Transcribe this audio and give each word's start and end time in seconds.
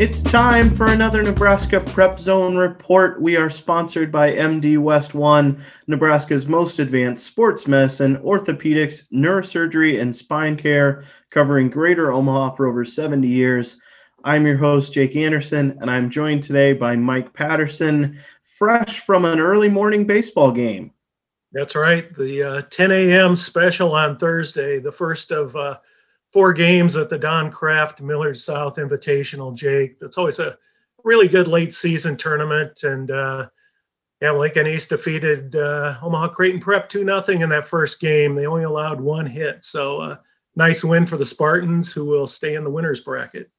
It's 0.00 0.22
time 0.22 0.74
for 0.74 0.86
another 0.86 1.22
Nebraska 1.22 1.78
Prep 1.78 2.18
Zone 2.18 2.56
report. 2.56 3.20
We 3.20 3.36
are 3.36 3.50
sponsored 3.50 4.10
by 4.10 4.32
MD 4.32 4.78
West 4.78 5.12
One, 5.12 5.62
Nebraska's 5.88 6.46
most 6.46 6.78
advanced 6.78 7.26
sports 7.26 7.68
medicine, 7.68 8.16
orthopedics, 8.22 9.12
neurosurgery, 9.12 10.00
and 10.00 10.16
spine 10.16 10.56
care, 10.56 11.04
covering 11.28 11.68
greater 11.68 12.10
Omaha 12.12 12.54
for 12.54 12.66
over 12.66 12.82
70 12.82 13.28
years. 13.28 13.78
I'm 14.24 14.46
your 14.46 14.56
host, 14.56 14.94
Jake 14.94 15.16
Anderson, 15.16 15.76
and 15.82 15.90
I'm 15.90 16.08
joined 16.08 16.44
today 16.44 16.72
by 16.72 16.96
Mike 16.96 17.34
Patterson, 17.34 18.20
fresh 18.42 19.00
from 19.00 19.26
an 19.26 19.38
early 19.38 19.68
morning 19.68 20.06
baseball 20.06 20.50
game. 20.50 20.92
That's 21.52 21.74
right. 21.74 22.10
The 22.16 22.42
uh, 22.42 22.62
10 22.70 22.90
a.m. 22.90 23.36
special 23.36 23.94
on 23.94 24.16
Thursday, 24.16 24.78
the 24.78 24.92
first 24.92 25.30
of 25.30 25.54
uh, 25.56 25.76
four 26.32 26.52
games 26.52 26.96
at 26.96 27.08
the 27.08 27.18
Don 27.18 27.50
Kraft 27.50 28.00
Millard 28.00 28.38
South 28.38 28.76
Invitational, 28.76 29.54
Jake. 29.54 29.98
That's 29.98 30.18
always 30.18 30.38
a 30.38 30.56
really 31.04 31.28
good 31.28 31.48
late 31.48 31.74
season 31.74 32.16
tournament. 32.16 32.82
And 32.84 33.10
uh, 33.10 33.46
yeah, 34.20 34.32
Lincoln 34.32 34.66
East 34.66 34.90
defeated 34.90 35.56
uh, 35.56 35.98
Omaha 36.02 36.28
Creighton 36.28 36.60
Prep 36.60 36.88
2 36.88 37.04
nothing 37.04 37.40
in 37.40 37.48
that 37.48 37.66
first 37.66 38.00
game. 38.00 38.34
They 38.34 38.46
only 38.46 38.64
allowed 38.64 39.00
one 39.00 39.26
hit. 39.26 39.64
So 39.64 40.00
uh, 40.00 40.16
nice 40.56 40.84
win 40.84 41.06
for 41.06 41.16
the 41.16 41.26
Spartans, 41.26 41.90
who 41.90 42.04
will 42.04 42.26
stay 42.26 42.54
in 42.54 42.64
the 42.64 42.70
winner's 42.70 43.00
bracket. 43.00 43.50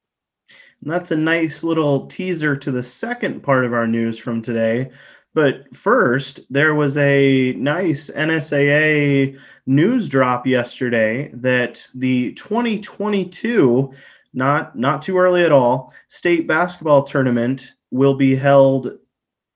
And 0.82 0.92
that's 0.92 1.12
a 1.12 1.16
nice 1.16 1.64
little 1.64 2.08
teaser 2.08 2.56
to 2.56 2.72
the 2.72 2.84
second 2.84 3.42
part 3.42 3.66
of 3.66 3.74
our 3.74 3.88
news 3.88 4.18
from 4.18 4.42
today. 4.42 4.92
But 5.34 5.74
first, 5.76 6.42
there 6.50 6.76
was 6.76 6.98
a 6.98 7.54
nice 7.54 8.10
NSAA 8.10 9.40
news 9.66 10.10
drop 10.10 10.46
yesterday 10.46 11.32
that 11.34 11.88
the 11.96 12.34
2022, 12.34 13.94
not 14.34 14.78
not 14.78 15.02
too 15.02 15.18
early 15.18 15.44
at 15.44 15.52
all, 15.52 15.94
state 16.10 16.48
basketball 16.48 17.04
tournament 17.04 17.72
will 17.92 18.16
be 18.16 18.36
held 18.36 18.98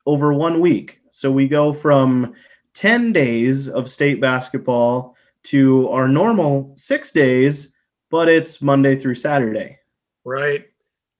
over 0.06 0.34
one 0.34 0.60
week. 0.60 1.00
So 1.10 1.32
we 1.32 1.48
go 1.48 1.74
from 1.74 2.36
10 2.74 3.14
days 3.14 3.68
of 3.68 3.90
state 3.90 4.22
basketball 4.22 5.16
to 5.44 5.90
our 5.90 6.08
normal 6.08 6.74
six 6.76 7.12
days, 7.12 7.74
but 8.10 8.28
it's 8.28 8.62
Monday 8.62 8.96
through 8.96 9.16
Saturday. 9.16 9.80
Right. 10.24 10.66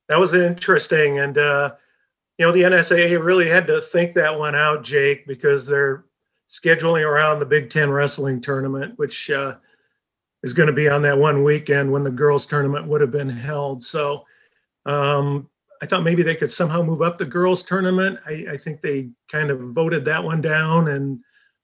That 0.10 0.20
was 0.20 0.34
interesting. 0.34 1.20
And 1.20 1.38
uh 1.38 1.72
you 2.38 2.46
know, 2.46 2.52
the 2.52 2.64
NSAA 2.64 3.24
really 3.24 3.50
had 3.50 3.68
to 3.68 3.82
think 3.82 4.14
that 4.16 4.38
one 4.38 4.56
out, 4.56 4.84
Jake, 4.84 5.26
because 5.26 5.66
they're 5.66 6.06
scheduling 6.50 7.06
around 7.06 7.40
the 7.40 7.46
Big 7.46 7.70
Ten 7.70 7.90
wrestling 7.90 8.42
tournament, 8.42 8.98
which 8.98 9.30
uh, 9.30 9.56
is 10.44 10.54
going 10.54 10.68
to 10.68 10.74
be 10.74 10.90
on 10.90 11.02
that 11.04 11.18
one 11.18 11.44
weekend 11.44 11.92
when 11.92 12.04
the 12.04 12.12
girls' 12.12 12.46
tournament 12.46 12.88
would 12.88 13.02
have 13.02 13.12
been 13.12 13.30
held. 13.30 13.84
So 13.84 14.26
um, 14.86 15.50
I 15.82 15.86
thought 15.86 16.04
maybe 16.04 16.24
they 16.24 16.36
could 16.36 16.52
somehow 16.52 16.82
move 16.82 17.02
up 17.02 17.18
the 17.18 17.26
girls' 17.26 17.64
tournament. 17.64 18.20
I, 18.26 18.46
I, 18.52 18.58
think 18.58 18.82
they 18.82 19.10
kind 19.32 19.50
of 19.50 19.60
voted 19.60 20.06
that 20.06 20.24
one 20.24 20.42
down, 20.42 20.90
and 20.90 21.20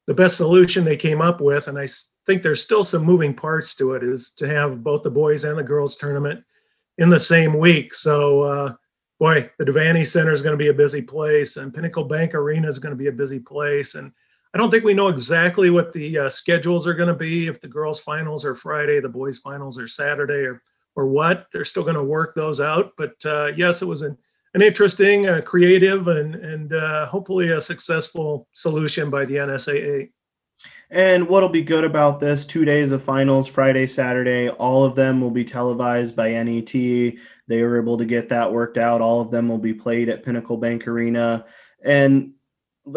the 0.07 0.13
best 0.13 0.37
solution 0.37 0.83
they 0.83 0.97
came 0.97 1.21
up 1.21 1.41
with, 1.41 1.67
and 1.67 1.77
I 1.77 1.87
think 2.25 2.41
there's 2.41 2.61
still 2.61 2.83
some 2.83 3.03
moving 3.03 3.33
parts 3.33 3.75
to 3.75 3.93
it, 3.93 4.03
is 4.03 4.31
to 4.37 4.47
have 4.47 4.83
both 4.83 5.03
the 5.03 5.11
boys 5.11 5.43
and 5.43 5.57
the 5.57 5.63
girls' 5.63 5.95
tournament 5.97 6.43
in 6.97 7.09
the 7.09 7.19
same 7.19 7.57
week. 7.57 7.93
So 7.93 8.41
uh, 8.41 8.73
boy, 9.21 9.47
the 9.59 9.65
Devaney 9.65 10.05
Center 10.05 10.33
is 10.33 10.41
going 10.41 10.53
to 10.53 10.57
be 10.57 10.69
a 10.69 10.73
busy 10.73 10.99
place, 10.99 11.57
and 11.57 11.71
Pinnacle 11.71 12.05
Bank 12.05 12.33
Arena 12.33 12.67
is 12.67 12.79
going 12.79 12.89
to 12.89 12.97
be 12.97 13.07
a 13.07 13.11
busy 13.11 13.37
place. 13.37 13.93
And 13.93 14.11
I 14.51 14.57
don't 14.57 14.71
think 14.71 14.83
we 14.83 14.95
know 14.95 15.09
exactly 15.09 15.69
what 15.69 15.93
the 15.93 16.17
uh, 16.17 16.29
schedules 16.29 16.87
are 16.87 16.95
going 16.95 17.07
to 17.07 17.13
be. 17.13 17.45
If 17.45 17.61
the 17.61 17.67
girls' 17.67 17.99
finals 17.99 18.43
are 18.43 18.55
Friday, 18.55 18.99
the 18.99 19.07
boys' 19.07 19.37
finals 19.37 19.77
are 19.77 19.87
Saturday, 19.87 20.43
or 20.43 20.63
or 20.95 21.05
what. 21.05 21.45
They're 21.53 21.65
still 21.65 21.83
going 21.83 21.95
to 21.95 22.03
work 22.03 22.33
those 22.33 22.59
out. 22.59 22.93
But 22.97 23.13
uh, 23.23 23.51
yes, 23.55 23.83
it 23.83 23.85
was 23.85 24.01
an 24.01 24.17
an 24.55 24.63
interesting, 24.63 25.27
uh, 25.27 25.41
creative, 25.41 26.07
and 26.07 26.33
and 26.33 26.73
uh, 26.73 27.05
hopefully 27.05 27.51
a 27.51 27.61
successful 27.61 28.47
solution 28.53 29.11
by 29.11 29.25
the 29.25 29.35
NSAA. 29.35 30.09
And 30.89 31.29
what'll 31.29 31.49
be 31.49 31.61
good 31.61 31.85
about 31.85 32.19
this 32.19 32.45
two 32.45 32.65
days 32.65 32.91
of 32.91 33.01
finals, 33.01 33.47
Friday, 33.47 33.87
Saturday, 33.87 34.49
all 34.49 34.83
of 34.83 34.93
them 34.93 35.21
will 35.21 35.31
be 35.31 35.45
televised 35.45 36.17
by 36.17 36.31
NET. 36.31 36.71
They 36.71 37.63
were 37.63 37.79
able 37.79 37.97
to 37.97 38.05
get 38.05 38.29
that 38.29 38.51
worked 38.51 38.77
out. 38.77 38.99
All 39.01 39.21
of 39.21 39.31
them 39.31 39.47
will 39.47 39.57
be 39.57 39.73
played 39.73 40.09
at 40.09 40.23
Pinnacle 40.23 40.57
Bank 40.57 40.87
Arena. 40.87 41.45
And 41.83 42.33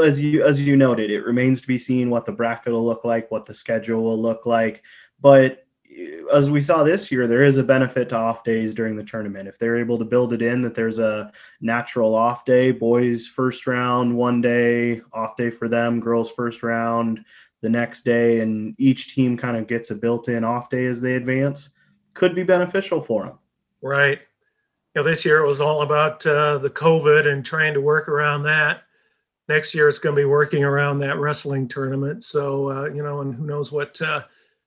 as 0.03 0.21
you 0.21 0.45
as 0.45 0.61
you 0.61 0.77
noted, 0.77 1.11
it 1.11 1.25
remains 1.25 1.61
to 1.61 1.67
be 1.67 1.79
seen 1.79 2.11
what 2.11 2.27
the 2.27 2.33
bracket 2.33 2.73
will 2.73 2.85
look 2.85 3.05
like, 3.05 3.31
what 3.31 3.47
the 3.47 3.55
schedule 3.55 4.03
will 4.03 4.21
look 4.21 4.47
like. 4.47 4.83
But 5.21 5.65
eh, 5.89 6.23
as 6.33 6.51
we 6.51 6.63
saw 6.63 6.83
this 6.83 7.13
year, 7.13 7.27
there 7.27 7.45
is 7.45 7.59
a 7.59 7.63
benefit 7.63 8.09
to 8.09 8.17
off 8.17 8.45
days 8.45 8.75
during 8.75 8.97
the 8.97 9.05
tournament. 9.05 9.49
If 9.49 9.59
they're 9.59 9.77
able 9.77 9.99
to 9.99 10.05
build 10.05 10.33
it 10.33 10.43
in 10.43 10.63
that 10.63 10.75
there's 10.75 10.99
a 10.99 11.31
natural 11.61 12.15
off 12.15 12.45
day, 12.45 12.73
boys 12.73 13.27
first 13.27 13.67
round, 13.67 14.17
one 14.17 14.41
day, 14.41 15.03
off 15.13 15.37
day 15.37 15.51
for 15.51 15.69
them, 15.69 16.01
girls 16.01 16.31
first 16.31 16.63
round, 16.63 17.25
the 17.65 17.71
next 17.71 18.05
day, 18.05 18.41
and 18.41 18.75
each 18.77 19.15
team 19.15 19.39
kind 19.39 19.57
of 19.57 19.67
gets 19.67 19.91
a 19.91 19.95
built-in 19.95 20.45
off 20.45 20.69
day 20.69 20.85
as 20.85 21.01
they 21.01 21.15
advance, 21.15 21.71
could 22.13 22.35
be 22.35 22.43
beneficial 22.43 23.01
for 23.01 23.25
them. 23.25 23.39
Right. 23.81 24.19
You 24.95 25.03
know, 25.03 25.03
this 25.03 25.25
year 25.25 25.39
it 25.39 25.47
was 25.47 25.63
all 25.63 25.81
about 25.81 26.25
uh, 26.27 26.59
the 26.59 26.69
COVID 26.69 27.27
and 27.27 27.43
trying 27.43 27.73
to 27.73 27.81
work 27.81 28.07
around 28.07 28.43
that. 28.43 28.83
Next 29.49 29.75
year 29.75 29.89
it's 29.89 29.99
going 29.99 30.15
to 30.15 30.21
be 30.21 30.27
working 30.27 30.63
around 30.63 30.99
that 30.99 31.19
wrestling 31.19 31.67
tournament. 31.67 32.23
So 32.23 32.71
uh, 32.71 32.85
you 32.95 33.03
know, 33.03 33.23
and 33.23 33.35
who 33.35 33.47
knows 33.47 33.73
what 33.73 34.01
uh, 34.03 34.23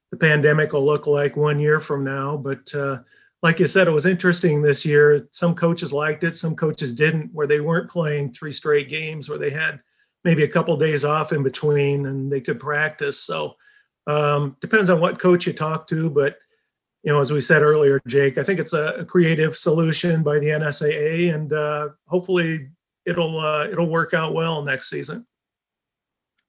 the 0.09 0.18
pandemic 0.18 0.74
will 0.74 0.85
look 0.85 1.06
like 1.06 1.38
one 1.38 1.59
year 1.59 1.79
from 1.79 2.03
now. 2.03 2.35
But 2.35 2.74
uh, 2.74 2.97
like 3.44 3.59
you 3.59 3.68
said, 3.68 3.88
it 3.88 3.91
was 3.91 4.08
interesting 4.08 4.62
this 4.64 4.84
year. 4.84 5.28
Some 5.31 5.53
coaches 5.53 5.94
liked 5.94 6.24
it, 6.24 6.35
some 6.35 6.56
coaches 6.56 6.91
didn't, 6.91 7.31
where 7.31 7.47
they 7.47 7.59
weren't 7.59 7.91
playing 7.91 8.34
three 8.34 8.53
straight 8.53 8.90
games, 8.90 9.29
where 9.29 9.38
they 9.38 9.52
had 9.52 9.79
maybe 10.23 10.44
a 10.44 10.47
couple 10.47 10.75
days 10.78 11.05
off 11.05 11.31
in 11.31 11.44
between 11.44 12.05
and 12.05 12.31
they 12.31 12.41
could 12.41 12.59
practice. 12.59 13.19
So 13.19 13.55
um, 14.07 14.55
depends 14.61 14.89
on 14.89 15.00
what 15.00 15.19
coach 15.19 15.47
you 15.47 15.53
talk 15.53 15.88
to, 15.88 16.09
but 16.09 16.38
you 17.03 17.13
know, 17.13 17.22
as 17.22 17.31
we 17.31 17.39
said 17.39 17.61
earlier, 17.61 18.01
Jake, 18.07 18.38
I 18.38 18.44
think 18.44 18.59
it's 18.59 18.73
a, 18.73 18.95
a 19.00 19.05
creative 19.05 19.55
solution 19.55 20.23
by 20.23 20.39
the 20.39 20.47
NSAA, 20.47 21.33
and 21.33 21.53
uh, 21.53 21.89
hopefully 22.05 22.67
it'll 23.05 23.39
uh, 23.39 23.66
it'll 23.66 23.88
work 23.88 24.13
out 24.13 24.33
well 24.33 24.61
next 24.61 24.89
season. 24.89 25.25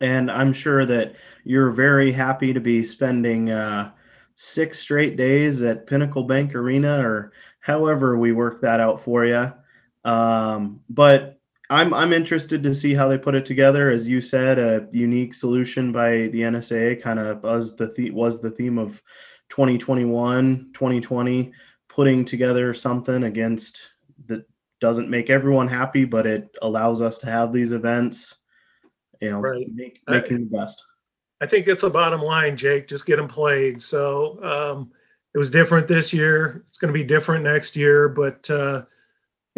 And 0.00 0.30
I'm 0.30 0.52
sure 0.52 0.84
that 0.86 1.14
you're 1.44 1.70
very 1.70 2.10
happy 2.10 2.52
to 2.52 2.60
be 2.60 2.82
spending 2.82 3.50
uh, 3.50 3.92
six 4.34 4.78
straight 4.78 5.16
days 5.16 5.62
at 5.62 5.86
Pinnacle 5.86 6.24
Bank 6.24 6.54
Arena, 6.54 7.06
or 7.06 7.32
however 7.60 8.18
we 8.18 8.32
work 8.32 8.60
that 8.62 8.80
out 8.80 9.00
for 9.00 9.24
you. 9.24 9.52
Um, 10.04 10.80
but 10.88 11.37
I'm 11.70 11.92
I'm 11.92 12.12
interested 12.12 12.62
to 12.62 12.74
see 12.74 12.94
how 12.94 13.08
they 13.08 13.18
put 13.18 13.34
it 13.34 13.44
together. 13.44 13.90
As 13.90 14.08
you 14.08 14.20
said, 14.20 14.58
a 14.58 14.88
unique 14.90 15.34
solution 15.34 15.92
by 15.92 16.28
the 16.28 16.40
NSA 16.40 17.02
kind 17.02 17.18
of 17.18 17.42
was 17.42 17.76
the, 17.76 17.92
the 17.94 18.10
was 18.10 18.40
the 18.40 18.50
theme 18.50 18.78
of 18.78 19.02
2021, 19.50 20.70
2020, 20.72 21.52
putting 21.88 22.24
together 22.24 22.72
something 22.72 23.24
against 23.24 23.90
that 24.26 24.48
doesn't 24.80 25.10
make 25.10 25.28
everyone 25.28 25.68
happy, 25.68 26.04
but 26.04 26.26
it 26.26 26.48
allows 26.62 27.00
us 27.02 27.18
to 27.18 27.26
have 27.26 27.52
these 27.52 27.72
events. 27.72 28.36
You 29.20 29.32
know, 29.32 29.40
right. 29.40 29.66
make, 29.74 30.00
making 30.08 30.36
I, 30.36 30.40
the 30.40 30.58
best. 30.58 30.82
I 31.40 31.46
think 31.46 31.68
it's 31.68 31.82
a 31.82 31.90
bottom 31.90 32.22
line, 32.22 32.56
Jake. 32.56 32.88
Just 32.88 33.04
get 33.04 33.16
them 33.16 33.28
played. 33.28 33.82
So 33.82 34.42
um, 34.42 34.90
it 35.34 35.38
was 35.38 35.50
different 35.50 35.86
this 35.86 36.14
year. 36.14 36.64
It's 36.68 36.78
going 36.78 36.92
to 36.92 36.98
be 36.98 37.04
different 37.04 37.44
next 37.44 37.76
year, 37.76 38.08
but. 38.08 38.48
Uh, 38.48 38.84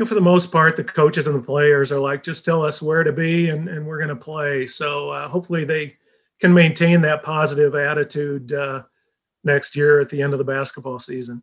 you 0.01 0.05
know, 0.05 0.09
for 0.09 0.15
the 0.15 0.21
most 0.23 0.51
part, 0.51 0.77
the 0.77 0.83
coaches 0.83 1.27
and 1.27 1.37
the 1.37 1.43
players 1.43 1.93
are 1.93 2.01
like, 2.01 2.25
just 2.25 2.43
tell 2.43 2.65
us 2.65 2.81
where 2.81 3.05
to 3.05 3.13
be 3.13 3.51
and, 3.51 3.69
and 3.69 3.87
we're 3.87 3.99
going 3.99 4.09
to 4.09 4.17
play. 4.17 4.67
So 4.67 5.11
uh, 5.11 5.29
hopefully 5.29 5.67
they 5.67 5.99
can 6.41 6.55
maintain 6.55 7.03
that 7.03 7.23
positive 7.23 7.75
attitude 7.75 8.51
uh, 8.51 8.85
next 9.45 9.77
year 9.77 10.01
at 10.01 10.09
the 10.09 10.23
end 10.23 10.33
of 10.33 10.39
the 10.39 10.45
basketball 10.45 11.01
season. 11.01 11.43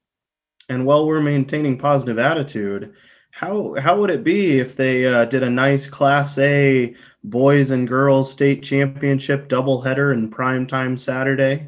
And 0.70 0.88
while 0.88 1.06
we're 1.06 1.22
maintaining 1.22 1.78
positive 1.78 2.18
attitude, 2.18 2.96
how 3.30 3.76
how 3.76 4.00
would 4.00 4.10
it 4.10 4.24
be 4.24 4.60
if 4.60 4.76
they 4.76 5.06
uh, 5.06 5.26
did 5.26 5.44
a 5.44 5.50
nice 5.52 5.86
Class 5.86 6.36
A 6.40 6.96
boys 7.24 7.70
and 7.70 7.88
girls 7.88 8.32
state 8.32 8.64
championship 8.64 9.50
doubleheader 9.50 10.12
in 10.12 10.32
prime 10.32 10.66
time 10.66 10.98
Saturday? 10.98 11.68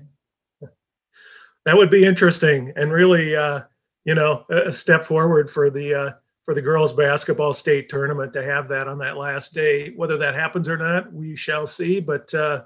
That 1.66 1.78
would 1.78 1.92
be 1.92 2.04
interesting 2.04 2.74
and 2.76 2.92
really, 2.92 3.36
uh, 3.36 3.62
you 4.06 4.16
know, 4.16 4.46
a 4.50 4.72
step 4.72 5.06
forward 5.06 5.52
for 5.52 5.70
the 5.70 5.94
uh, 5.94 6.12
for 6.50 6.56
the 6.56 6.62
girls 6.64 6.92
basketball 6.92 7.54
state 7.54 7.90
tournament 7.90 8.34
to 8.34 8.42
have 8.42 8.68
that 8.68 8.88
on 8.88 8.98
that 8.98 9.18
last 9.18 9.54
day. 9.54 9.92
Whether 9.96 10.18
that 10.18 10.34
happens 10.34 10.68
or 10.68 10.78
not, 10.78 11.14
we 11.14 11.36
shall 11.36 11.68
see. 11.68 12.00
But 12.00 12.34
uh, 12.34 12.64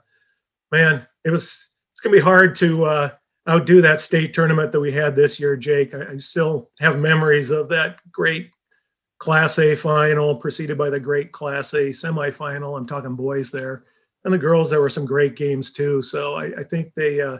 man, 0.72 1.06
it 1.26 1.32
was 1.32 1.68
it's 1.92 2.00
gonna 2.02 2.16
be 2.16 2.22
hard 2.22 2.56
to 2.56 2.86
uh, 2.86 3.10
outdo 3.50 3.82
that 3.82 4.00
state 4.00 4.34
tournament 4.34 4.72
that 4.72 4.80
we 4.80 4.94
had 4.94 5.18
this 5.18 5.38
year, 5.38 5.58
Jake. 5.58 5.94
I, 5.94 6.14
I 6.14 6.18
still 6.20 6.70
have 6.80 6.98
memories 6.98 7.52
of 7.52 7.68
that 7.70 7.98
great 8.10 8.52
Class 9.20 9.60
A 9.60 9.76
final, 9.76 10.38
preceded 10.38 10.78
by 10.78 10.90
the 10.90 10.98
great 10.98 11.34
Class 11.34 11.74
A 11.74 11.90
semifinal. 11.90 12.78
I'm 12.78 12.88
talking 12.88 13.16
boys 13.16 13.52
there, 13.52 13.84
and 14.24 14.34
the 14.34 14.38
girls. 14.38 14.70
There 14.70 14.80
were 14.80 14.88
some 14.88 15.06
great 15.06 15.36
games 15.36 15.74
too. 15.74 16.02
So 16.02 16.36
I, 16.36 16.46
I 16.60 16.64
think 16.64 16.94
they, 16.96 17.20
uh, 17.20 17.40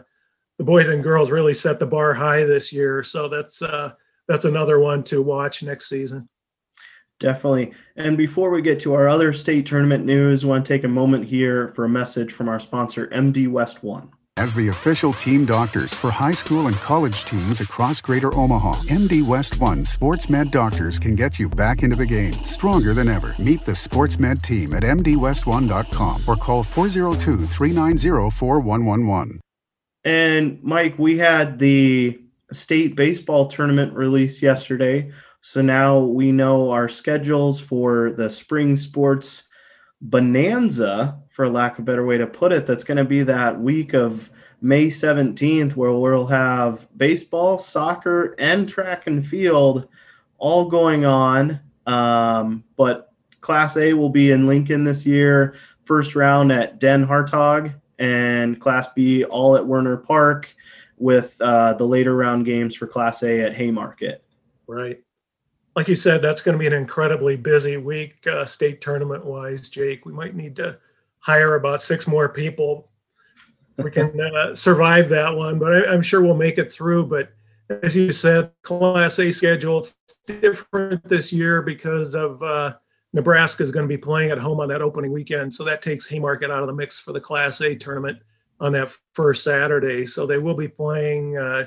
the 0.58 0.64
boys 0.64 0.88
and 0.88 1.02
girls, 1.02 1.30
really 1.30 1.54
set 1.54 1.78
the 1.78 1.86
bar 1.86 2.12
high 2.12 2.44
this 2.44 2.70
year. 2.70 3.02
So 3.02 3.28
that's 3.30 3.62
uh, 3.62 3.92
that's 4.28 4.44
another 4.44 4.78
one 4.78 5.02
to 5.04 5.22
watch 5.22 5.62
next 5.62 5.88
season. 5.88 6.28
Definitely. 7.20 7.72
And 7.96 8.16
before 8.16 8.50
we 8.50 8.60
get 8.60 8.80
to 8.80 8.94
our 8.94 9.08
other 9.08 9.32
state 9.32 9.66
tournament 9.66 10.04
news, 10.04 10.44
I 10.44 10.48
want 10.48 10.66
to 10.66 10.72
take 10.72 10.84
a 10.84 10.88
moment 10.88 11.26
here 11.26 11.68
for 11.74 11.84
a 11.84 11.88
message 11.88 12.32
from 12.32 12.48
our 12.48 12.60
sponsor, 12.60 13.06
MD 13.08 13.48
West 13.48 13.82
One. 13.82 14.10
As 14.36 14.52
the 14.52 14.66
official 14.66 15.12
team 15.12 15.44
doctors 15.44 15.94
for 15.94 16.10
high 16.10 16.32
school 16.32 16.66
and 16.66 16.74
college 16.76 17.24
teams 17.24 17.60
across 17.60 18.00
Greater 18.00 18.34
Omaha, 18.34 18.82
MD 18.86 19.22
West 19.22 19.60
One 19.60 19.84
Sports 19.84 20.28
Med 20.28 20.50
doctors 20.50 20.98
can 20.98 21.14
get 21.14 21.38
you 21.38 21.48
back 21.48 21.84
into 21.84 21.94
the 21.94 22.04
game 22.04 22.32
stronger 22.32 22.94
than 22.94 23.08
ever. 23.08 23.36
Meet 23.38 23.64
the 23.64 23.76
Sports 23.76 24.18
Med 24.18 24.42
team 24.42 24.74
at 24.74 24.82
MDWest1.com 24.82 26.22
or 26.26 26.34
call 26.34 26.64
402 26.64 27.46
390 27.46 28.30
4111. 28.30 29.40
And 30.02 30.60
Mike, 30.64 30.98
we 30.98 31.16
had 31.16 31.60
the 31.60 32.20
state 32.52 32.96
baseball 32.96 33.46
tournament 33.46 33.94
released 33.94 34.42
yesterday. 34.42 35.12
So 35.46 35.60
now 35.60 35.98
we 35.98 36.32
know 36.32 36.70
our 36.70 36.88
schedules 36.88 37.60
for 37.60 38.12
the 38.12 38.30
spring 38.30 38.78
sports 38.78 39.42
bonanza, 40.00 41.20
for 41.28 41.50
lack 41.50 41.74
of 41.74 41.80
a 41.80 41.82
better 41.82 42.06
way 42.06 42.16
to 42.16 42.26
put 42.26 42.50
it. 42.50 42.66
That's 42.66 42.82
going 42.82 42.96
to 42.96 43.04
be 43.04 43.24
that 43.24 43.60
week 43.60 43.92
of 43.92 44.30
May 44.62 44.86
17th, 44.86 45.76
where 45.76 45.92
we'll 45.92 46.24
have 46.28 46.88
baseball, 46.96 47.58
soccer, 47.58 48.34
and 48.38 48.66
track 48.66 49.06
and 49.06 49.24
field 49.24 49.86
all 50.38 50.70
going 50.70 51.04
on. 51.04 51.60
Um, 51.86 52.64
but 52.78 53.12
Class 53.42 53.76
A 53.76 53.92
will 53.92 54.08
be 54.08 54.30
in 54.30 54.46
Lincoln 54.46 54.84
this 54.84 55.04
year. 55.04 55.56
First 55.84 56.14
round 56.14 56.52
at 56.52 56.80
Den 56.80 57.06
Hartog, 57.06 57.74
and 57.98 58.58
Class 58.58 58.86
B 58.94 59.24
all 59.24 59.56
at 59.56 59.66
Werner 59.66 59.98
Park, 59.98 60.54
with 60.96 61.36
uh, 61.42 61.74
the 61.74 61.86
later 61.86 62.16
round 62.16 62.46
games 62.46 62.74
for 62.74 62.86
Class 62.86 63.22
A 63.22 63.42
at 63.42 63.52
Haymarket. 63.52 64.24
Right. 64.66 65.04
Like 65.76 65.88
you 65.88 65.96
said, 65.96 66.22
that's 66.22 66.40
going 66.40 66.54
to 66.54 66.58
be 66.58 66.66
an 66.66 66.72
incredibly 66.72 67.36
busy 67.36 67.76
week, 67.76 68.24
uh, 68.26 68.44
state 68.44 68.80
tournament 68.80 69.24
wise, 69.24 69.68
Jake. 69.68 70.06
We 70.06 70.12
might 70.12 70.36
need 70.36 70.54
to 70.56 70.76
hire 71.18 71.56
about 71.56 71.82
six 71.82 72.06
more 72.06 72.28
people. 72.28 72.88
We 73.78 73.90
can 73.90 74.20
uh, 74.36 74.54
survive 74.54 75.08
that 75.08 75.34
one, 75.34 75.58
but 75.58 75.74
I, 75.74 75.92
am 75.92 76.02
sure 76.02 76.22
we'll 76.22 76.36
make 76.36 76.58
it 76.58 76.72
through. 76.72 77.06
But 77.06 77.32
as 77.82 77.96
you 77.96 78.12
said, 78.12 78.52
Class 78.62 79.18
A 79.18 79.30
schedule 79.30 79.78
it's 79.78 79.96
different 80.26 81.06
this 81.08 81.32
year 81.32 81.60
because 81.62 82.14
of 82.14 82.40
uh, 82.42 82.74
Nebraska 83.12 83.62
is 83.62 83.70
going 83.70 83.88
to 83.88 83.92
be 83.92 83.98
playing 83.98 84.30
at 84.30 84.38
home 84.38 84.60
on 84.60 84.68
that 84.68 84.82
opening 84.82 85.12
weekend, 85.12 85.52
so 85.52 85.64
that 85.64 85.82
takes 85.82 86.06
Haymarket 86.06 86.50
out 86.50 86.62
of 86.62 86.66
the 86.68 86.72
mix 86.72 86.98
for 86.98 87.12
the 87.12 87.20
Class 87.20 87.60
A 87.62 87.74
tournament 87.74 88.18
on 88.60 88.72
that 88.72 88.92
first 89.14 89.42
Saturday. 89.42 90.06
So 90.06 90.26
they 90.26 90.38
will 90.38 90.54
be 90.54 90.68
playing 90.68 91.36
uh, 91.36 91.66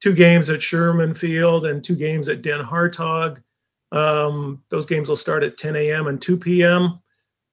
two 0.00 0.14
games 0.14 0.50
at 0.50 0.62
Sherman 0.62 1.14
Field 1.14 1.66
and 1.66 1.82
two 1.82 1.96
games 1.96 2.28
at 2.28 2.42
Den 2.42 2.64
Hartog. 2.64 3.42
Um, 3.90 4.62
those 4.68 4.86
games 4.86 5.08
will 5.08 5.16
start 5.16 5.42
at 5.42 5.58
10 5.58 5.76
a.m. 5.76 6.06
and 6.06 6.20
2 6.20 6.36
p.m. 6.36 7.00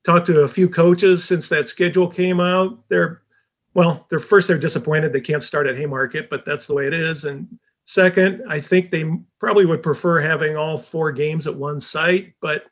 Talked 0.06 0.28
to 0.28 0.42
a 0.42 0.48
few 0.48 0.70
coaches 0.70 1.24
since 1.24 1.50
that 1.50 1.68
schedule 1.68 2.08
came 2.08 2.40
out. 2.40 2.78
They're 2.90 3.22
well, 3.74 4.08
they're 4.10 4.20
first 4.20 4.48
they're 4.48 4.58
disappointed 4.58 5.12
they 5.12 5.22
can't 5.22 5.44
start 5.44 5.68
at 5.68 5.76
Haymarket, 5.78 6.30
but 6.30 6.46
that's 6.46 6.66
the 6.66 6.74
way 6.74 6.88
it 6.88 6.94
is. 6.94 7.26
And 7.26 7.48
second, 7.86 8.44
I 8.50 8.62
think 8.62 8.90
they 8.90 9.06
probably 9.40 9.66
would 9.66 9.84
prefer 9.84 10.22
having 10.22 10.56
all 10.56 10.78
four 10.78 11.12
games 11.12 11.46
at 11.46 11.56
one 11.56 11.82
site, 11.82 12.34
but 12.42 12.66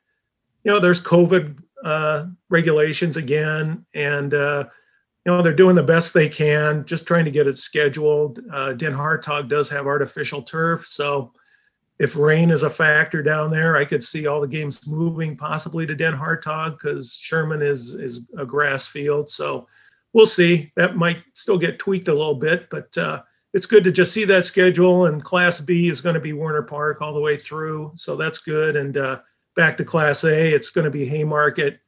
you 0.64 0.72
know, 0.72 0.80
there's 0.80 1.00
COVID 1.00 1.58
uh, 1.84 2.26
regulations 2.48 3.18
again, 3.18 3.84
and 3.94 4.32
uh, 4.32 4.64
you 5.24 5.32
know 5.32 5.42
they're 5.42 5.52
doing 5.52 5.76
the 5.76 5.82
best 5.82 6.12
they 6.12 6.28
can, 6.28 6.84
just 6.84 7.06
trying 7.06 7.24
to 7.24 7.30
get 7.30 7.46
it 7.46 7.56
scheduled. 7.56 8.40
Uh, 8.52 8.72
Den 8.72 8.92
Hartog 8.92 9.48
does 9.48 9.68
have 9.70 9.86
artificial 9.86 10.42
turf, 10.42 10.86
so 10.86 11.32
if 11.98 12.16
rain 12.16 12.50
is 12.50 12.64
a 12.64 12.70
factor 12.70 13.22
down 13.22 13.50
there, 13.50 13.76
I 13.76 13.84
could 13.84 14.02
see 14.02 14.26
all 14.26 14.40
the 14.40 14.48
games 14.48 14.86
moving 14.86 15.36
possibly 15.36 15.86
to 15.86 15.94
Den 15.94 16.16
Hartog 16.16 16.72
because 16.72 17.14
Sherman 17.14 17.62
is 17.62 17.94
is 17.94 18.20
a 18.36 18.44
grass 18.44 18.84
field. 18.84 19.30
So 19.30 19.68
we'll 20.12 20.26
see. 20.26 20.72
That 20.76 20.96
might 20.96 21.18
still 21.34 21.58
get 21.58 21.78
tweaked 21.78 22.08
a 22.08 22.14
little 22.14 22.34
bit, 22.34 22.68
but 22.68 22.96
uh, 22.98 23.22
it's 23.52 23.66
good 23.66 23.84
to 23.84 23.92
just 23.92 24.12
see 24.12 24.24
that 24.24 24.44
schedule. 24.44 25.06
And 25.06 25.22
Class 25.22 25.60
B 25.60 25.88
is 25.88 26.00
going 26.00 26.14
to 26.14 26.20
be 26.20 26.32
Werner 26.32 26.62
Park 26.62 27.00
all 27.00 27.14
the 27.14 27.20
way 27.20 27.36
through, 27.36 27.92
so 27.94 28.16
that's 28.16 28.38
good. 28.38 28.74
And 28.74 28.96
uh, 28.96 29.20
back 29.54 29.76
to 29.76 29.84
Class 29.84 30.24
A, 30.24 30.52
it's 30.52 30.70
going 30.70 30.86
to 30.86 30.90
be 30.90 31.06
Haymarket 31.06 31.78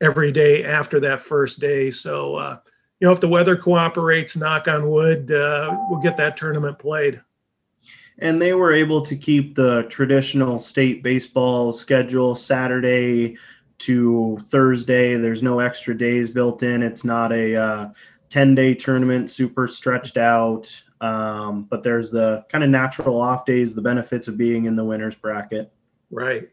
every 0.00 0.30
day 0.30 0.64
after 0.64 1.00
that 1.00 1.22
first 1.22 1.58
day. 1.58 1.90
So 1.90 2.36
uh, 2.36 2.58
you 3.00 3.06
know, 3.06 3.12
if 3.12 3.20
the 3.20 3.28
weather 3.28 3.56
cooperates, 3.56 4.36
knock 4.36 4.68
on 4.68 4.90
wood, 4.90 5.30
uh, 5.30 5.76
we'll 5.88 6.00
get 6.00 6.16
that 6.16 6.36
tournament 6.36 6.78
played 6.78 7.20
and 8.18 8.40
they 8.40 8.54
were 8.54 8.72
able 8.72 9.02
to 9.02 9.16
keep 9.16 9.54
the 9.54 9.82
traditional 9.90 10.58
state 10.58 11.02
baseball 11.02 11.72
schedule 11.72 12.34
Saturday 12.34 13.36
to 13.78 14.38
Thursday. 14.44 15.16
There's 15.16 15.42
no 15.42 15.60
extra 15.60 15.96
days 15.96 16.30
built 16.30 16.62
in. 16.62 16.82
It's 16.82 17.04
not 17.04 17.32
a 17.32 17.56
uh, 17.56 17.88
10 18.30 18.54
day 18.54 18.74
tournament, 18.74 19.30
super 19.30 19.68
stretched 19.68 20.16
out. 20.16 20.82
Um, 21.02 21.64
but 21.64 21.82
there's 21.82 22.10
the 22.10 22.46
kind 22.48 22.64
of 22.64 22.70
natural 22.70 23.20
off 23.20 23.44
days, 23.44 23.74
the 23.74 23.82
benefits 23.82 24.28
of 24.28 24.38
being 24.38 24.64
in 24.64 24.76
the 24.76 24.84
winners 24.84 25.14
bracket. 25.14 25.70
Right. 26.10 26.48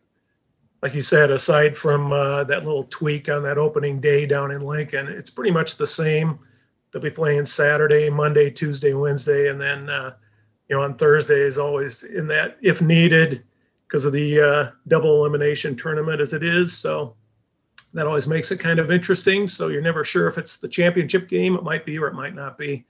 Like 0.84 0.94
you 0.94 1.02
said, 1.02 1.32
aside 1.32 1.78
from 1.78 2.12
uh, 2.12 2.44
that 2.44 2.66
little 2.66 2.84
tweak 2.90 3.30
on 3.30 3.42
that 3.44 3.58
opening 3.58 4.02
day 4.02 4.26
down 4.26 4.52
in 4.52 4.60
Lincoln, 4.60 5.08
it's 5.08 5.30
pretty 5.30 5.50
much 5.50 5.78
the 5.78 5.88
same. 5.88 6.38
They'll 6.92 7.02
be 7.02 7.10
playing 7.10 7.46
Saturday, 7.46 8.10
Monday, 8.10 8.50
Tuesday, 8.52 8.94
Wednesday, 8.94 9.48
and 9.48 9.62
then 9.62 9.90
uh, 9.90 10.16
you 10.68 10.76
know, 10.76 10.84
on 10.84 10.98
Thursday 10.98 11.40
is 11.40 11.58
always 11.58 12.04
in 12.04 12.28
that 12.28 12.58
if 12.62 12.82
needed 12.82 13.44
because 13.88 14.04
of 14.04 14.12
the 14.12 14.42
uh, 14.42 14.72
double 14.90 15.24
elimination 15.24 15.78
tournament 15.78 16.20
as 16.20 16.34
it 16.34 16.44
is. 16.44 16.78
So 16.78 17.16
that 17.94 18.06
always 18.06 18.28
makes 18.28 18.52
it 18.52 18.58
kind 18.58 18.78
of 18.78 18.92
interesting. 18.92 19.48
So 19.48 19.70
you're 19.70 19.82
never 19.82 20.04
sure 20.04 20.28
if 20.28 20.38
it's 20.38 20.58
the 20.58 20.68
championship 20.68 21.30
game. 21.30 21.56
It 21.56 21.64
might 21.64 21.86
be 21.86 21.98
or 21.98 22.08
it 22.08 22.14
might 22.14 22.36
not 22.36 22.58
be. 22.58 22.84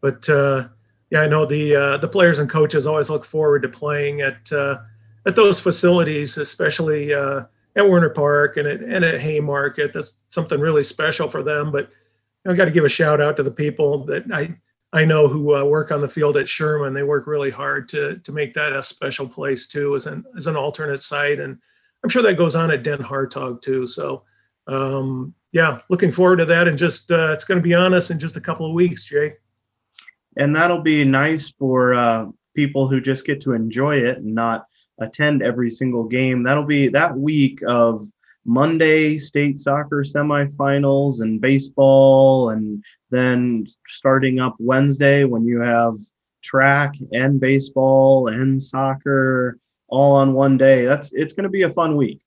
But 0.00 0.28
uh, 0.28 0.66
yeah, 1.10 1.20
I 1.20 1.28
know 1.28 1.46
the 1.46 1.76
uh, 1.76 1.96
the 1.98 2.08
players 2.08 2.40
and 2.40 2.50
coaches 2.50 2.84
always 2.84 3.08
look 3.08 3.24
forward 3.24 3.62
to 3.62 3.68
playing 3.68 4.22
at 4.22 4.50
uh, 4.50 4.78
at 5.26 5.36
those 5.36 5.60
facilities, 5.60 6.36
especially 6.36 7.14
uh, 7.14 7.42
at 7.76 7.88
Werner 7.88 8.10
Park 8.10 8.56
and 8.56 8.66
at 8.66 8.80
and 8.80 9.04
at 9.04 9.20
Haymarket. 9.20 9.92
That's 9.92 10.16
something 10.28 10.60
really 10.60 10.84
special 10.84 11.28
for 11.28 11.42
them. 11.42 11.70
But 11.70 11.90
I 12.46 12.54
got 12.54 12.66
to 12.66 12.70
give 12.70 12.84
a 12.84 12.88
shout 12.88 13.20
out 13.20 13.36
to 13.36 13.42
the 13.42 13.50
people 13.50 14.04
that 14.06 14.24
I 14.32 14.54
I 14.92 15.04
know 15.04 15.28
who 15.28 15.54
uh, 15.54 15.64
work 15.64 15.90
on 15.90 16.00
the 16.00 16.08
field 16.08 16.36
at 16.36 16.48
Sherman. 16.48 16.94
They 16.94 17.02
work 17.02 17.26
really 17.26 17.50
hard 17.50 17.88
to 17.90 18.18
to 18.18 18.32
make 18.32 18.54
that 18.54 18.72
a 18.72 18.82
special 18.82 19.28
place 19.28 19.66
too, 19.66 19.94
as 19.96 20.06
an 20.06 20.24
as 20.36 20.46
an 20.46 20.56
alternate 20.56 21.02
site, 21.02 21.40
and 21.40 21.58
I'm 22.02 22.10
sure 22.10 22.22
that 22.22 22.38
goes 22.38 22.54
on 22.54 22.70
at 22.70 22.82
Den 22.82 22.98
Hartog 22.98 23.60
too. 23.60 23.86
So, 23.86 24.22
um, 24.66 25.34
yeah, 25.52 25.80
looking 25.90 26.12
forward 26.12 26.36
to 26.36 26.44
that. 26.46 26.68
And 26.68 26.78
just 26.78 27.10
uh, 27.10 27.32
it's 27.32 27.44
going 27.44 27.58
to 27.58 27.62
be 27.62 27.74
on 27.74 27.94
us 27.94 28.10
in 28.10 28.18
just 28.18 28.36
a 28.36 28.40
couple 28.40 28.66
of 28.66 28.72
weeks, 28.72 29.04
Jay. 29.04 29.34
And 30.36 30.54
that'll 30.54 30.82
be 30.82 31.04
nice 31.04 31.50
for 31.50 31.94
uh, 31.94 32.26
people 32.54 32.86
who 32.86 33.00
just 33.00 33.26
get 33.26 33.40
to 33.42 33.52
enjoy 33.52 33.96
it 33.96 34.18
and 34.18 34.34
not 34.34 34.66
attend 35.00 35.42
every 35.42 35.70
single 35.70 36.04
game. 36.04 36.42
That'll 36.42 36.64
be 36.64 36.88
that 36.88 37.16
week 37.16 37.60
of 37.66 38.06
Monday 38.44 39.18
state 39.18 39.58
soccer 39.58 40.02
semifinals 40.02 41.20
and 41.20 41.40
baseball, 41.40 42.50
and 42.50 42.82
then 43.10 43.66
starting 43.86 44.40
up 44.40 44.56
Wednesday 44.58 45.24
when 45.24 45.44
you 45.44 45.60
have 45.60 45.96
track 46.42 46.94
and 47.12 47.40
baseball 47.40 48.28
and 48.28 48.62
soccer 48.62 49.58
all 49.88 50.16
on 50.16 50.32
one 50.32 50.56
day. 50.56 50.84
That's 50.86 51.12
it's 51.12 51.32
going 51.32 51.44
to 51.44 51.50
be 51.50 51.62
a 51.62 51.70
fun 51.70 51.96
week. 51.96 52.20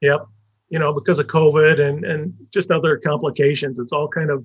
Yep. 0.00 0.26
You 0.68 0.78
know, 0.78 0.92
because 0.92 1.18
of 1.18 1.26
COVID 1.26 1.80
and 1.80 2.04
and 2.04 2.34
just 2.52 2.70
other 2.70 2.96
complications, 2.96 3.78
it's 3.78 3.92
all 3.92 4.08
kind 4.08 4.30
of 4.30 4.44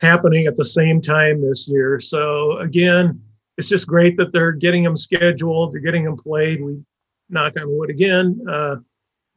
happening 0.00 0.46
at 0.46 0.56
the 0.56 0.64
same 0.64 1.00
time 1.00 1.42
this 1.42 1.68
year. 1.68 2.00
So 2.00 2.58
again, 2.58 3.20
it's 3.56 3.68
just 3.68 3.86
great 3.86 4.16
that 4.16 4.32
they're 4.32 4.52
getting 4.52 4.82
them 4.82 4.96
scheduled, 4.96 5.72
they're 5.72 5.80
getting 5.80 6.04
them 6.04 6.16
played. 6.16 6.62
We 6.62 6.82
knock 7.28 7.54
on 7.58 7.64
wood 7.68 7.90
again. 7.90 8.40
Uh, 8.48 8.76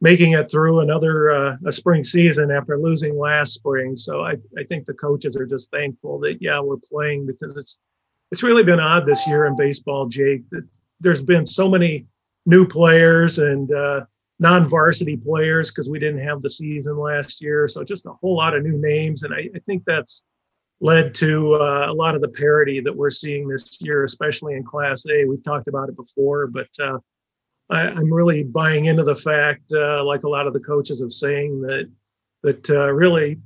making 0.01 0.33
it 0.33 0.49
through 0.49 0.81
another 0.81 1.31
uh, 1.31 1.57
a 1.65 1.71
spring 1.71 2.03
season 2.03 2.51
after 2.51 2.77
losing 2.77 3.17
last 3.17 3.53
spring. 3.53 3.95
So 3.95 4.21
I, 4.21 4.33
I 4.57 4.63
think 4.67 4.85
the 4.85 4.93
coaches 4.93 5.35
are 5.35 5.45
just 5.45 5.71
thankful 5.71 6.19
that 6.19 6.37
yeah 6.39 6.59
we're 6.59 6.77
playing 6.77 7.25
because 7.25 7.55
it's 7.55 7.79
it's 8.31 8.43
really 8.43 8.63
been 8.63 8.79
odd 8.79 9.05
this 9.05 9.25
year 9.25 9.45
in 9.45 9.55
baseball, 9.55 10.07
Jake. 10.07 10.47
That 10.51 10.67
there's 10.99 11.21
been 11.21 11.45
so 11.45 11.69
many 11.69 12.05
new 12.45 12.67
players 12.67 13.39
and 13.39 13.71
uh, 13.71 14.01
non-varsity 14.39 15.17
players 15.17 15.71
because 15.71 15.89
we 15.89 15.99
didn't 15.99 16.21
have 16.21 16.41
the 16.41 16.49
season 16.49 16.97
last 16.97 17.41
year. 17.41 17.67
So 17.67 17.83
just 17.83 18.05
a 18.05 18.13
whole 18.13 18.35
lot 18.35 18.55
of 18.55 18.63
new 18.63 18.77
names, 18.77 19.23
and 19.23 19.33
I, 19.33 19.49
I 19.55 19.59
think 19.65 19.83
that's 19.85 20.23
led 20.79 21.15
to 21.15 21.55
uh, 21.55 21.87
a 21.89 21.93
lot 21.93 22.13
of 22.13 22.21
the 22.21 22.27
parity 22.27 22.79
that 22.81 22.95
we're 22.95 23.09
seeing 23.09 23.47
this 23.47 23.77
year, 23.81 24.03
especially 24.03 24.53
in 24.55 24.63
Class 24.63 25.05
A. 25.09 25.25
We've 25.25 25.43
talked 25.43 25.67
about 25.67 25.89
it 25.89 25.95
before, 25.95 26.47
but 26.47 26.67
uh, 26.79 26.99
I, 27.69 27.87
am 27.87 28.11
really 28.11 28.43
buying 28.43 28.85
into 28.85 29.03
the 29.03 29.15
fact, 29.15 29.71
uh, 29.73 30.03
like 30.03 30.23
a 30.23 30.29
lot 30.29 30.47
of 30.47 30.53
the 30.53 30.59
coaches 30.59 31.01
have 31.01 31.11
saying 31.11 31.61
that 31.61 31.89
that 32.43 32.69
uh, 32.69 32.91
really 32.91 33.39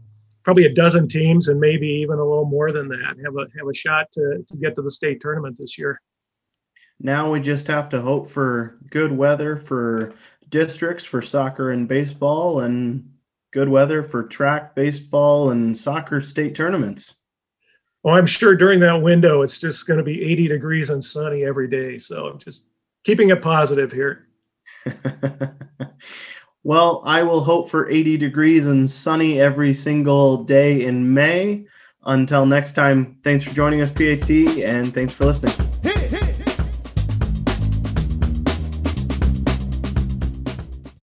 probably 0.43 0.65
a 0.65 0.73
dozen 0.73 1.07
teams 1.07 1.47
and 1.47 1.59
maybe 1.59 1.87
even 1.87 2.19
a 2.19 2.23
little 2.23 2.45
more 2.45 2.71
than 2.71 2.87
that 2.89 3.15
have 3.23 3.35
a 3.35 3.47
have 3.57 3.67
a 3.69 3.73
shot 3.73 4.11
to 4.11 4.43
to 4.47 4.57
get 4.57 4.75
to 4.75 4.81
the 4.81 4.91
state 4.91 5.21
tournament 5.21 5.57
this 5.57 5.77
year. 5.77 6.01
Now 6.99 7.31
we 7.31 7.39
just 7.39 7.67
have 7.67 7.89
to 7.89 8.01
hope 8.01 8.27
for 8.27 8.77
good 8.89 9.11
weather 9.11 9.57
for 9.57 10.13
districts 10.49 11.03
for 11.03 11.21
soccer 11.21 11.71
and 11.71 11.87
baseball, 11.87 12.59
and 12.59 13.11
good 13.51 13.69
weather 13.69 14.03
for 14.03 14.23
track, 14.23 14.75
baseball, 14.75 15.49
and 15.49 15.75
soccer 15.75 16.21
state 16.21 16.53
tournaments. 16.53 17.15
Well, 18.03 18.15
I'm 18.15 18.27
sure 18.27 18.55
during 18.55 18.79
that 18.81 19.01
window, 19.01 19.41
it's 19.41 19.57
just 19.57 19.85
going 19.85 19.97
to 19.97 20.03
be 20.03 20.23
80 20.23 20.47
degrees 20.47 20.89
and 20.89 21.03
sunny 21.03 21.43
every 21.43 21.67
day. 21.67 21.97
So 21.97 22.27
I'm 22.27 22.39
just 22.39 22.65
keeping 23.03 23.29
it 23.29 23.41
positive 23.41 23.91
here. 23.91 24.27
well, 26.63 27.01
I 27.05 27.23
will 27.23 27.41
hope 27.41 27.69
for 27.69 27.89
80 27.89 28.17
degrees 28.17 28.67
and 28.67 28.89
sunny 28.89 29.39
every 29.39 29.73
single 29.73 30.43
day 30.43 30.85
in 30.85 31.13
May. 31.13 31.65
Until 32.03 32.45
next 32.45 32.73
time, 32.73 33.19
thanks 33.23 33.43
for 33.43 33.51
joining 33.51 33.81
us, 33.81 33.91
PAT, 33.91 34.29
and 34.29 34.93
thanks 34.93 35.13
for 35.13 35.25
listening. 35.25 36.20